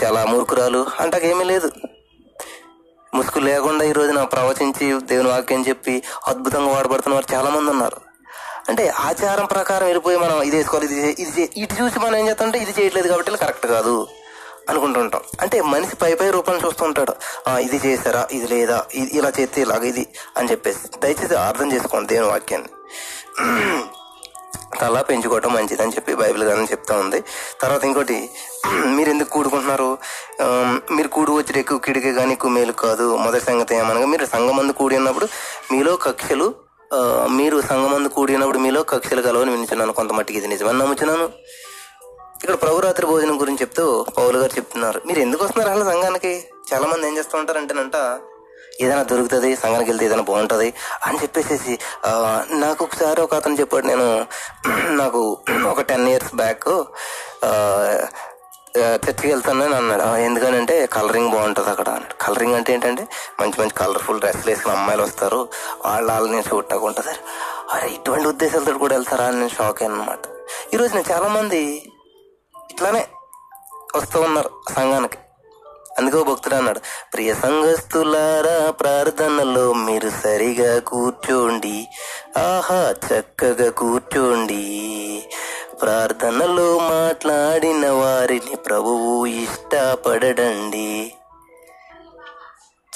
[0.03, 0.85] చాలా మూర్ఖురాలు.
[0.99, 1.71] అంటాకేమీ లేదు.
[3.13, 5.95] ముసుగు లేకుండా ఈ రోజున ప్రవచించి దేవుని వాక్యం చెప్పి
[6.27, 7.99] అద్భుతంగా వాడబడుతున్న వారు చాలామంది ఉన్నారు.
[8.69, 12.73] అంటే ఆచారం ప్రకారం వెళ్ళిపోయి మనం ఇది వేసుకోవాలి ఇది ఇది ఇటు చూసి మనం ఏం చేస్తామంటే ఇది
[12.77, 13.95] చేయట్లేదు కాబట్టి కరెక్ట్ కాదు
[14.71, 15.23] అనుకుంటుంటాం.
[15.43, 17.13] అంటే మనిషి పై పై రూపాన్ని చూస్తుంటాడు
[17.65, 20.05] ఇది చేశారా ఇది లేదా ఇది ఇలా చేస్తే ఇలాగ ఇది
[20.37, 20.83] అని చెప్పేసి.
[21.03, 22.71] దయచేసి అర్థం చేసుకోండి దేవుని వాక్యాన్ని.
[24.79, 27.19] తల పెంచుకోవటం మంచిదని చెప్పి బైబిల్ గారిని చెప్తా ఉంది.
[27.61, 28.17] తర్వాత ఇంకోటి
[28.97, 29.89] మీరు ఎందుకు కూడుకుంటున్నారు?
[30.95, 33.07] మీరు కూడు వచ్చి ఎక్కువ కిడికే కానీ ఎక్కువ మేలు కాదు.
[33.25, 35.27] మొదటి సంగతి ఏమనగా మీరు సంఘమందు కూడి ఉన్నప్పుడు
[35.73, 36.47] మీలో కక్షలు
[37.37, 41.25] మీరు సంగమందు కూడినప్పుడు మీలో కక్షలు కలవని వినిచున్నాను కొంత మట్టికి ఇది నిజమని నమ్ముచున్నాను.
[42.41, 43.85] ఇక్కడ ప్రభురాత్రి భోజనం గురించి చెప్తూ
[44.17, 44.99] పౌలు గారు చెప్తున్నారు.
[45.07, 46.33] మీరు ఎందుకు వస్తున్నారు అసలు సంఘానికి?
[46.69, 47.97] చాలా మంది ఏం చేస్తూ ఉంటారంటేనంట
[48.83, 50.67] ఏదైనా దొరుకుతుంది సంఘానికి వెళ్తే ఏదైనా బాగుంటుంది
[51.07, 51.73] అని చెప్పేసి
[52.63, 54.07] నాకు ఒకసారి ఒక అతను చెప్పాడు నేను
[55.01, 55.19] నాకు
[55.71, 56.69] ఒక టెన్ ఇయర్స్ బ్యాక్
[58.79, 61.89] చర్చికి వెళ్తానని అన్నాడు ఎందుకనంటే కలరింగ్ బాగుంటుంది అక్కడ.
[61.89, 63.07] అన్నాడు కలరింగ్ అంటే ఏంటంటే
[63.41, 65.49] మంచి మంచి కలర్ఫుల్ డ్రెస్సులు వేసుకుని అమ్మాయిలు వస్తారు.
[65.85, 67.15] వాళ్ళ వాళ్ళని నేను ఉంటుంది.
[67.73, 70.19] అరే ఇటువంటి ఉద్దేశాలతో కూడా వెళ్తారా అని నేను షాక్ అయ్యాను అనమాట
[70.73, 71.91] ఈరోజు నేను చాలామంది
[72.71, 73.07] ఇట్లానే
[73.95, 75.17] వస్తూ ఉన్నారు సంఘానికి.
[75.99, 76.79] అందుకో భక్తుడు అన్నాడు
[77.13, 81.87] ప్రియ సంఘస్థులారా ప్రార్థనలో మీరు సరిగా కూర్చోండి.
[82.37, 84.63] ఆహా చక్కగా కూర్చోండి.
[85.83, 91.13] ప్రార్థనలో మాట్లాడిన వారిని ప్రభువు ఇష్టపడడండి.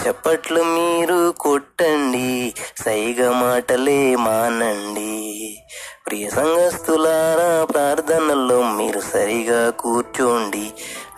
[0.02, 2.54] చప్పట్లు మీరు కొట్టండి
[2.86, 5.60] సైగ మాటలే మానండి.
[6.08, 10.72] ప్రియ సంఘస్థులారా ప్రార్థనల్లో మీరు సరిగా కూర్చోండి.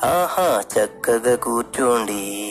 [0.03, 2.45] ఆహా చక్కగా కూర్చోండి.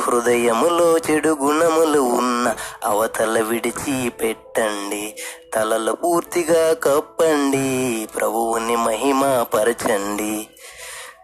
[0.00, 5.16] హృదయములో చెడు గుణములు ఉన్న అవతల విడిచి పెట్టండి
[5.54, 8.08] తలలు పూర్తిగా కప్పండి.
[8.16, 10.48] ప్రభువుని మహిమ పరచండి.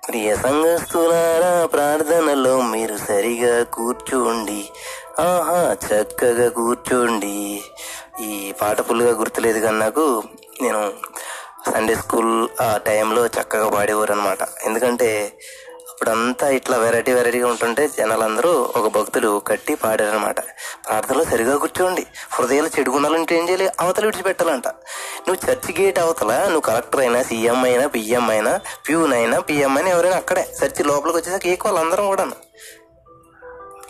[0.09, 4.69] ప్రియ సంఘస్తులారా ప్రార్థనలో మీరు సరిగా కూర్చోండి.
[5.21, 7.62] ఆహా చక్కగా కూర్చోండి.
[8.21, 10.23] ఈ పాట ఫుల్గా గుర్తులేదు కానీ నాకు
[10.62, 10.93] నేను
[11.71, 15.33] సండే స్కూల్ ఆ టైంలో చక్కగా పాడేవారు అనమాట ఎందుకంటే
[16.00, 20.38] అప్పుడంతా ఇట్లా వెరైటీ వెరైటీగా ఉంటుంటే జనాలందరూ ఒక భక్తులు కట్టి పాడారనమాట
[20.86, 22.06] ప్రార్థనలో సరిగా కూర్చోండి.
[22.34, 23.66] హృదయాలు చెడుగుండాలంటే ఏం చేయాలి?
[23.80, 24.68] అవతల విడిచిపెట్టాలంట.
[25.26, 28.52] నువ్వు చర్చి గేట్ అవతల నువ్వు కలెక్టర్ అయినా సీఎం అయినా పిఎం అయినా
[28.86, 30.44] ప్యూన్ అయినా పిఎం అయినా ఎవరైనా అక్కడే.
[30.60, 32.26] చర్చి లోపలికి వచ్చేసాక ఈక్వల్ అందరం కూడా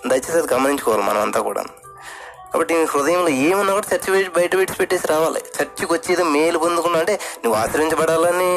[0.06, 1.64] దయచేసి అది గమనించుకోవాలి మనం అంతా కూడా
[2.52, 5.40] కాబట్టి నీ హృదయంలో ఏమున్నా కూడా చర్చి బయట విడిచిపెట్టేసి రావాలి.
[5.56, 8.52] చర్చికి వచ్చి ఏదో మేలు పొందుకున్నా అంటే నువ్వు ఆశ్రయించబడాలని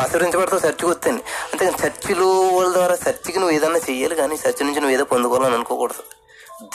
[0.00, 1.20] ఆశీర్వించబడతావు చర్చికి వస్తాను
[1.52, 6.02] అంతేకాని చర్చిలు వాళ్ళ ద్వారా చర్చికి నువ్వు ఏదన్నా చెయ్యాలి కానీ చర్చి నుంచి నువ్వు ఏదో పొందుకోవాలని అనుకోకూడదు.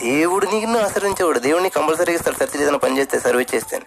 [0.04, 2.44] దేవుడు నీకు నువ్వు ఆశ్రయించేవాడు దేవుడిని కంపల్సరీగా ఇస్తాడు.
[2.44, 3.80] చర్చలు ఏదైనా పని చేస్తే సర్వీస్ చేస్తే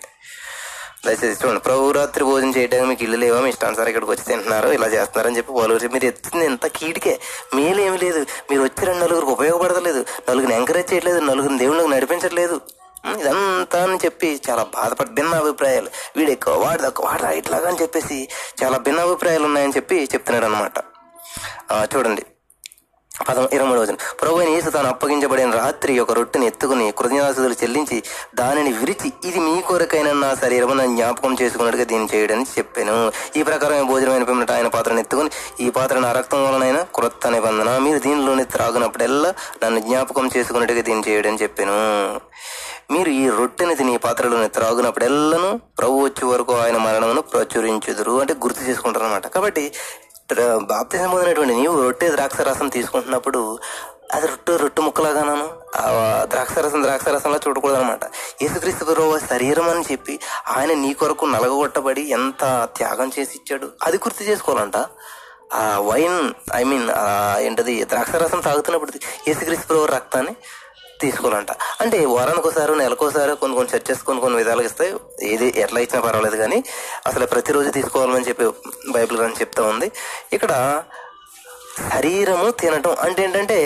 [1.07, 1.61] దయచేసి చూడండి.
[1.61, 3.41] ప్రభు రాత్రి భోజనం చేయడానికి మీకు ఇల్లు లేవా?
[3.41, 4.69] మీ ఇష్టానుసారం ఇక్కడికి వచ్చి తింటున్నారు.
[4.69, 7.21] ఇలా చేస్తున్నారని చెప్పి వాళ్ళు మీరు ఎత్తుంది ఎంత కీడికే
[7.55, 8.27] మేలు ఏమి లేదు.
[8.51, 10.05] మీరు వచ్చి రెండు నలుగురికి ఉపయోగపడతలేదు.
[10.29, 11.19] నలుగురిని ఎంకరేజ్ చేయట్లేదు.
[11.19, 12.61] నలుగురిని దేవుళ్ళకి నడిపించట్లేదు.
[13.05, 18.19] ఇదంతా అని చెప్పి చాలా బాధపడి భిన్న అభిప్రాయాలు వీడు ఎక్కువ వాడు తక్కువ వాడు ఇట్లాగా అని చెప్పేసి
[18.63, 20.79] చాలా భిన్న అభిప్రాయాలు ఉన్నాయని చెప్పి చెప్తున్నాడు అనమాట
[21.95, 22.23] చూడండి.
[23.11, 27.99] పదం ఇరవై మూడు వచ్చిన ప్రభు అయిన యేసు తాను అప్పగించబడిన రాత్రి ఒక రొట్టెని ఎత్తుకుని కృతజ్ఞాసులు చెల్లించి
[28.35, 32.97] దానిని విరిచి ఇది మీ కొరకైన నా శరీరం నన్ను జ్ఞాపకం చేసుకున్నట్టుగా దీన్ని చేయడని చెప్పాను.
[33.39, 35.31] ఈ ప్రకారం భోజనమైన పిమ్మట ఆయన పాత్రను ఎత్తుకుని
[35.65, 37.71] ఈ పాత్ర నా రక్తం వలనైన క్రొత్త నిబంధన.
[37.87, 39.33] మీరు దీనిలోని త్రాగినప్పుడల్లా
[39.65, 41.79] నన్ను జ్ఞాపకం చేసుకున్నట్టుగా దీన్ని చేయడని చెప్పాను.
[42.93, 48.63] మీరు ఈ రొట్టెని తిని ఈ పాత్రలోని త్రాగునప్పుడెల్లను ప్రభు వచ్చే వరకు ఆయన మరణమును ప్రచురించుదురు అంటే గుర్తు
[48.63, 49.65] చేసుకుంటారు అనమాట కాబట్టి
[50.71, 53.41] బాప్తిజం పొందినటువంటి నీవు రొట్టె ద్రాక్ష రసం తీసుకుంటున్నప్పుడు
[54.13, 55.37] అది రొట్టె రొట్టె ముక్కలాగాను
[55.77, 55.83] ఆ
[56.25, 58.05] ద్రాక్షరసం ద్రాక్షరసంలా చూడకూడదు అనమాట
[58.43, 60.15] యేసుక్రీస్తు ప్రభు శరీరం అని చెప్పి
[60.49, 62.43] ఆయన నీ కొరకు నలగొట్టబడి ఎంత
[62.77, 64.79] త్యాగం చేసి ఇచ్చాడు అది గుర్తు చేసుకోవాలంట.
[65.55, 66.19] ఆ వైన్
[66.55, 66.87] ఐ మీన్
[67.41, 68.93] ఏంటది ద్రాక్షరసం తాగుతున్నప్పుడు
[69.29, 70.35] యేసుక్రీస్తు ప్రభు రక్తాన్ని
[71.03, 71.53] తీసుకోవాలంట.
[71.81, 74.93] అంటే వారానికి ఒకసారి నెలకోసారి కొన్ని కొన్ని చర్చెస్ కొన్ని కొన్ని విధాలుగా ఇస్తాయి.
[75.33, 76.59] ఏది ఎట్లా ఇచ్చినా పర్వాలేదు కానీ
[77.07, 78.47] అసలు ప్రతిరోజు తీసుకోవాలని చెప్పి
[78.91, 79.89] బైబిల్ అని చెప్తా ఉంది.
[80.33, 80.53] ఇక్కడ
[81.93, 83.59] శరీరము తినటం అంటే ఏంటంటే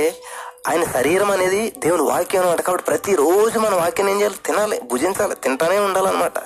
[0.69, 4.39] ఆయన శరీరం అనేది దేవుని వాక్యం అనమాట కాబట్టి ప్రతిరోజు మన వాక్యం ఏం చేయాలి?
[4.47, 6.39] తినాలి భుజించాలి తింటానే ఉండాలన్నమాట.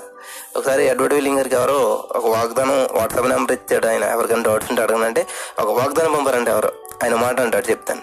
[0.56, 1.78] ఒకసారి ఎడ్వర్డ్ విల్లింగ్ గారికి ఎవరో
[2.16, 4.04] ఒక వాగ్దానం వాట్సాప్ నెంబర్ ఇచ్చాడు ఆయన.
[4.04, 5.22] ఎవరికైనా డౌట్స్ ఉంటే అడగనంటే
[5.58, 6.72] ఒక వాగ్దానం పంపారంటే ఎవరు.
[7.02, 8.02] ఆయన మాట అంటాడు చెప్తాను.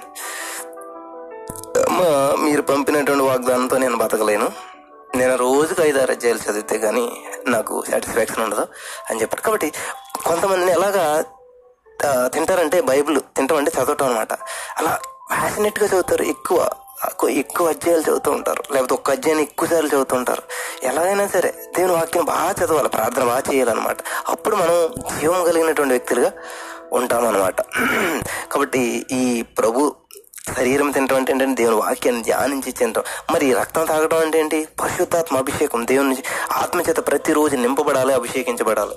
[2.39, 4.51] మీరు పంపినటువంటి వాగ్దానంతో నేను బతకలేను.
[5.15, 8.67] నేను రోజుకు ఐదు ఆరు అధ్యాయులు చదివితే కానీ నాకు సాటిస్ఫాక్షన్ ఉండదు
[9.10, 9.41] అని చెప్పారు.
[9.41, 9.71] కాబట్టి
[10.25, 11.23] కొంతమందిని ఎలాగా
[12.27, 14.33] తింటారంటే బైబిల్ తింటామంటే చదవటం అనమాట
[14.77, 16.69] అలా ప్యాషనెట్గా చదువుతారు ఎక్కువ
[17.07, 18.63] ఎక్కువ- ఎక్కువ అధ్యాయాలు చదువుతూ ఉంటారు.
[18.73, 20.41] లేకపోతే ఒక్క అధ్యాయాన్ని ఎక్కువ సార్లు చదువుతూ ఉంటారు.
[20.83, 23.97] ఎలాగైనా సరే దేవుని వాక్యం బాగా చదవాలి ప్రార్థన బాగా చేయాలన్నమాట.
[24.27, 26.31] అప్పుడు మనం జీవం కలిగినటువంటి వ్యక్తులుగా
[26.93, 27.62] ఉంటామన్నమాట.
[28.51, 29.95] కాబట్టి ఈ ప్రభు
[30.55, 33.03] శరీరం తినటం అంటే ఏంటంటే దేవుని వాక్యాన్ని ధ్యానించి తినటం.
[33.33, 34.67] మరి రక్తం తాగడం అంటే ఏంటి?
[34.79, 35.86] పరిశుద్ధాత్మ అభిషేకం.
[35.86, 38.95] దేవుని నుంచి ఆత్మచేత ప్రతిరోజు నింపబడాలి అభిషేకించబడాలి.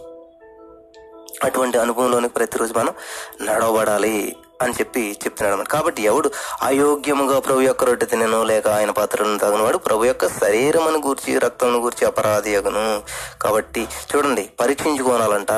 [1.44, 2.94] అటువంటి అనుభవంలోనికి ప్రతిరోజు మనం
[3.42, 6.30] నడవబడాలి అని చెప్పి చెప్తున్నాడు అనమాట కాబట్టి ఎవడు
[6.62, 12.06] అయోగ్యముగా ప్రభు యొక్క రొట్టె తినను లేక ఆయన పాత్రలను తగినవాడు ప్రభు యొక్క శరీరమును గూర్చి రక్తమును గూర్చి
[12.06, 13.02] అపరాధి అగును
[13.42, 15.52] కాబట్టి చూడండి పరీక్షించుకోనాలంట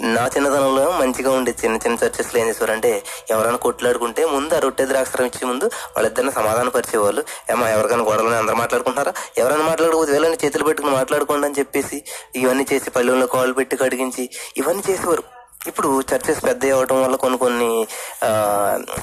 [0.00, 5.26] నా చిన్నతనంలో మంచిగా ఉండే చిన్న చిన్న చర్చెస్లో ఏం చేసేవారంటే ఎవరైనా కొట్లాడుకుంటే ముందు ఆ రొట్టె ద్రాక్షరం
[5.26, 7.24] ఇచ్చే ముందు వాళ్ళిద్దరిని సమాధాన పరిచేవాళ్ళు.
[7.50, 12.04] ఏమో ఎవరికైనా గొడవలని అందరూ మాట్లాడుకుంటారా ఎవరైనా మాట్లాడకపోతే వీళ్ళని చేతులు పెట్టుకుని మాట్లాడుకోండి అని చెప్పేసి
[12.34, 15.24] ఇవన్నీ చేసి పల్లెల్లో కాళ్ళు పెట్టి కడిగించి ఇవన్నీ చేసేవారు.
[15.66, 17.86] ఇప్పుడు చర్చెస్ పెద్ద అవ్వటం వల్ల కొన్ని కొన్ని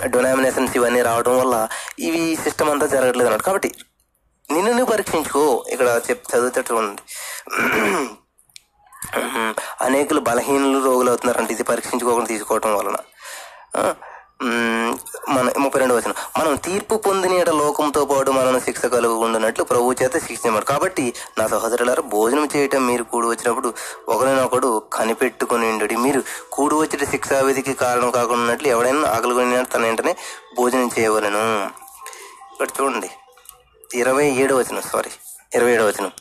[0.05, 1.67] డొనామినేషన్స్ ఇవన్నీ రావడం వల్ల
[1.99, 3.45] ఇవి సిస్టమ్ అంతా జరగట్లేదు అన్నట్టు.
[3.45, 3.71] కాబట్టి
[4.51, 5.65] నిన్ను నువ్వు పరీక్షించుకో.
[5.69, 7.01] ఇక్కడ చెప్ చదివితే ఉంది.
[9.85, 12.97] అనేకులు బలహీనులు రోగులు అవుతున్నారంటే ఇది పరీక్షించుకోకుండా తీసుకోవటం వలన.
[15.33, 20.67] మన ముప్పై రెండు వచ్చిన మనం తీర్పు పొందిన లోకంతో పాటు మనం శిక్ష కలుగుకుండానట్లు ప్రభు చేత శిక్షించారు
[20.71, 21.05] కాబట్టి
[21.37, 23.69] నా సహోదరులారా భోజనం చేయటం మీరు కూడి వచ్చినప్పుడు
[24.13, 25.97] ఒకరినొకడు కనిపెట్టుకుని ఉండడు.
[26.05, 26.21] మీరు
[26.55, 30.13] కూడి వచ్చిన శిక్షావిధికి కారణం కాకుండా ఉన్నట్లు ఎవడైనా ఆకలి కొని తన వెంటనే
[30.59, 31.45] భోజనం చేయవలను.
[32.53, 33.11] ఇక్కడ చూడండి.
[34.01, 35.13] ఇరవై ఏడు వచనం సారీ
[35.57, 36.11] ఇరవై ఏడు వచనం.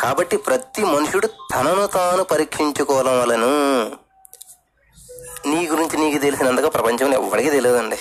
[0.00, 3.82] కాబట్టి ప్రతి మనుషుడు తనను తాను పరీక్షించుకోవడం వలను
[5.46, 7.96] నీ గురించి నీకు తెలిసినంతగా ప్రపంచంలో ఎవరికి తెలియదండి.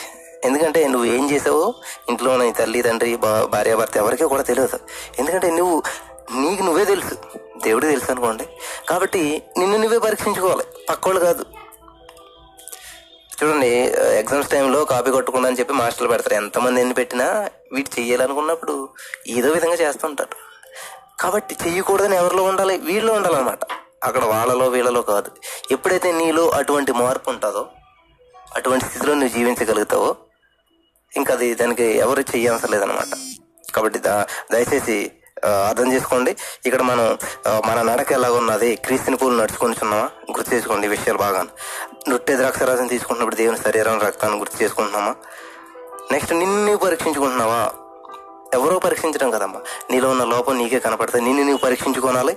[0.46, 1.76] ఎందుకంటే నువ్వు ఏం చేసావో
[2.10, 4.80] ఇంట్లో నీ తల్లి తండ్రి భా- భార్య భర్త ఎవరికీ కూడా తెలియదు.
[5.20, 5.84] ఎందుకంటే నువ్వు
[6.36, 7.16] నీకు నువ్వే తెలుసు.
[7.64, 8.44] దేవుడు తెలుసు అనుకోండి.
[8.90, 10.64] కాబట్టి నిన్ను నువ్వే పరీక్షించుకోవాలి.
[10.90, 11.46] పక్కోళ్ళు కాదు.
[13.44, 13.68] చూడండి
[14.18, 16.34] ఎగ్జామ్స్ టైంలో కాపీ కొట్టకుండా అని చెప్పి మాస్టర్లు పెడతారు.
[16.34, 18.90] ఎంతమంది ఎన్ని పెట్టినా వీటి చేయాలనుకున్నప్పుడు
[19.28, 20.49] ఏదో విధంగా చేస్తుంటారు
[21.19, 22.77] కాబట్టి చెయ్యకూడదని ఎవరిలో ఉండాలి?
[22.77, 23.60] వీళ్ళలో ఉండాలన్నమాట.
[24.03, 25.32] అక్కడ వాళ్ళలో వీళ్ళలో కాదు.
[25.71, 27.67] ఎప్పుడైతే నీలో అటువంటి మార్పు ఉంటుందో
[28.55, 30.15] అటువంటి స్థితిలో నువ్వు జీవించగలుగుతావో
[31.17, 33.17] ఇంకా అది దానికి ఎవరు చెయ్యవసరం లేదనమాట
[33.75, 35.12] కాబట్టి దా- దయచేసి
[35.45, 36.36] అర్థం చేసుకోండి.
[36.65, 37.17] ఇక్కడ మనం
[37.65, 38.75] మన నడక ఎలాగున్నది?
[38.75, 41.45] క్రీస్తుని పూలు నడుచుకుంటున్నామా గుర్తు చేసుకోండి ఈ విషయాలు బాగా.
[42.10, 45.15] నొట్టె ద్రాక్షరాజం తీసుకుంటున్నప్పుడు దేవుని శరీరం రక్తాన్ని గుర్తు చేసుకుంటున్నామా?
[46.12, 47.71] నెక్స్ట్ నిన్ను పరీక్షించుకుంటున్నావా?
[48.58, 49.60] ఎవరో పరీక్షించడం కదమ్మా.
[49.92, 52.34] నీలో ఉన్న లోపం నీకే కనపడుతుంది నిన్ను నువ్వు పరీక్షించుకోనాలి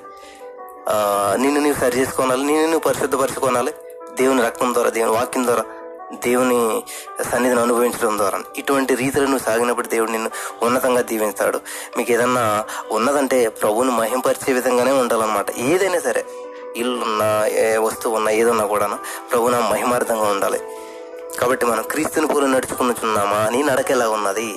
[1.42, 3.72] నిన్ను నువ్వు సరి చేసుకోనాలి నిన్ను నువ్వు పరిశుద్ధపరచుకోనాలి.
[4.18, 5.64] దేవుని రక్తం ద్వారా దేవుని వాక్యం ద్వారా
[6.25, 6.59] దేవుని
[7.31, 8.38] సన్నిధిని అనుభవించడం ద్వారా.
[8.57, 10.31] ఇటువంటి రీతిలో నువ్వు సాగినప్పుడు దేవుడు నిన్ను
[10.62, 11.59] ఉన్నతంగా దీవిస్తాడు
[11.96, 15.51] మీకు ఏదన్నా ఉన్నదంటే ప్రభువుని మహింపరిచే విధంగానే ఉండాలన్నమాట.
[15.51, 16.25] ఏదైనా సరే
[16.77, 18.87] ఇల్లున్నా ఏ వస్తువు ఉన్నా ఏదున్నా కూడా
[19.31, 20.61] ప్రభున మహిమార్థంగా ఉండాలి.
[21.40, 24.48] కాబట్టి మనం క్రీస్తుని పూలు నడుచుకున్నామా నీ నడకెలా ఉన్నది?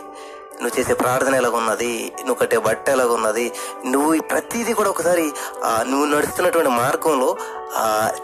[0.62, 1.92] నువ్వు చేసే ప్రార్థన ఎలాగున్నది?
[2.26, 3.46] నువ్వు కట్టే బట్ట ఎలాగున్నది?
[3.94, 5.26] నువ్వు ప్రతిదీ కూడా ఒకసారి
[5.92, 7.30] నువ్వు నడుస్తున్నటువంటి మార్గంలో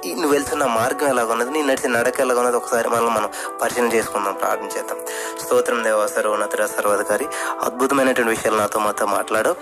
[0.07, 1.51] ఈ నువ్వు వెళ్తున్న మార్గం ఎలాగున్నది?
[1.55, 2.57] నీ నడిచే నడక ఎలాగున్నది?
[2.61, 3.29] ఒకసారి మనం మనం
[3.61, 4.99] పరిచయం చేసుకుందాం ప్రార్థన చేద్దాం.
[5.41, 7.25] స్తోత్రం దేవ సర్వోన్నతుడ సర్వాధికారి.
[7.67, 9.53] అద్భుతమైనటువంటి విషయాలు నాతో మాతో మాట్లాడు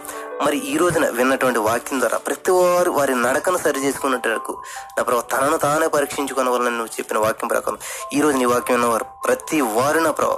[0.46, 4.54] మరి ఈ రోజున విన్నటువంటి వాక్యం ద్వారా ప్రతి వారు వారి నడకను సరి చేసుకున్నట్టు
[4.98, 7.80] నా ప్రభావ తనను తానే పరీక్షించుకున్న వల్ల నువ్వు చెప్పిన వాక్యం ప్రకారం
[8.18, 10.38] ఈ రోజు నీ వాక్యం ఉన్నవారు ప్రతి వారు నా ప్రభావ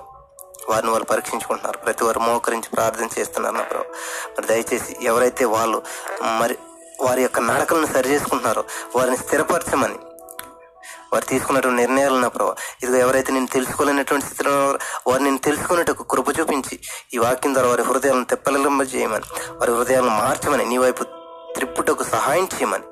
[0.69, 1.77] వారిని వాళ్ళు పరీక్షించుకుంటున్నారు.
[1.77, 3.83] ప్రతి వారు మోకరించి ప్రార్థన చేస్తున్నారు నా ప్రభు.
[4.29, 5.81] మరి దయచేసి ఎవరైతే వాళ్ళు
[6.39, 6.57] మరి
[7.01, 8.63] వారి యొక్క నడకలను సరి చేసుకుంటున్నారో
[8.95, 9.95] వారిని స్థిరపరచమని.
[11.13, 16.79] వారు తీసుకున్నటువంటి నిర్ణయాలు నా ప్రభావ ఇది ఎవరైతే నేను తెలుసుకోలేనటువంటి స్థితిలో వారు నేను తెలుసుకునేటకు కృప చూపించి
[17.13, 21.03] ఈ వాక్యం ద్వారా వారి హృదయాలను తెప్పలింప చేయమని వారి హృదయాలను మార్చమని నీ వైపు
[21.53, 22.83] త్రిప్పుటకు సహాయం చేయమని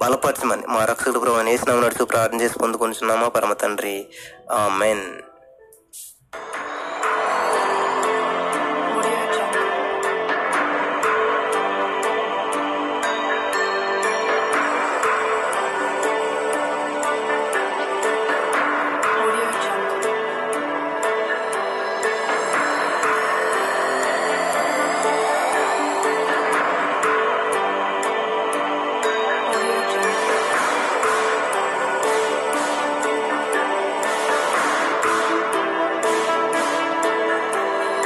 [0.00, 4.08] బలపరచమని మా రక్షకుడు ప్రభావ నేసినాము నడుచు ప్రార్థన చేసి పొందుకుంటున్నామా పరమ తండ్రి.
[4.52, 5.22] ఆ మెన్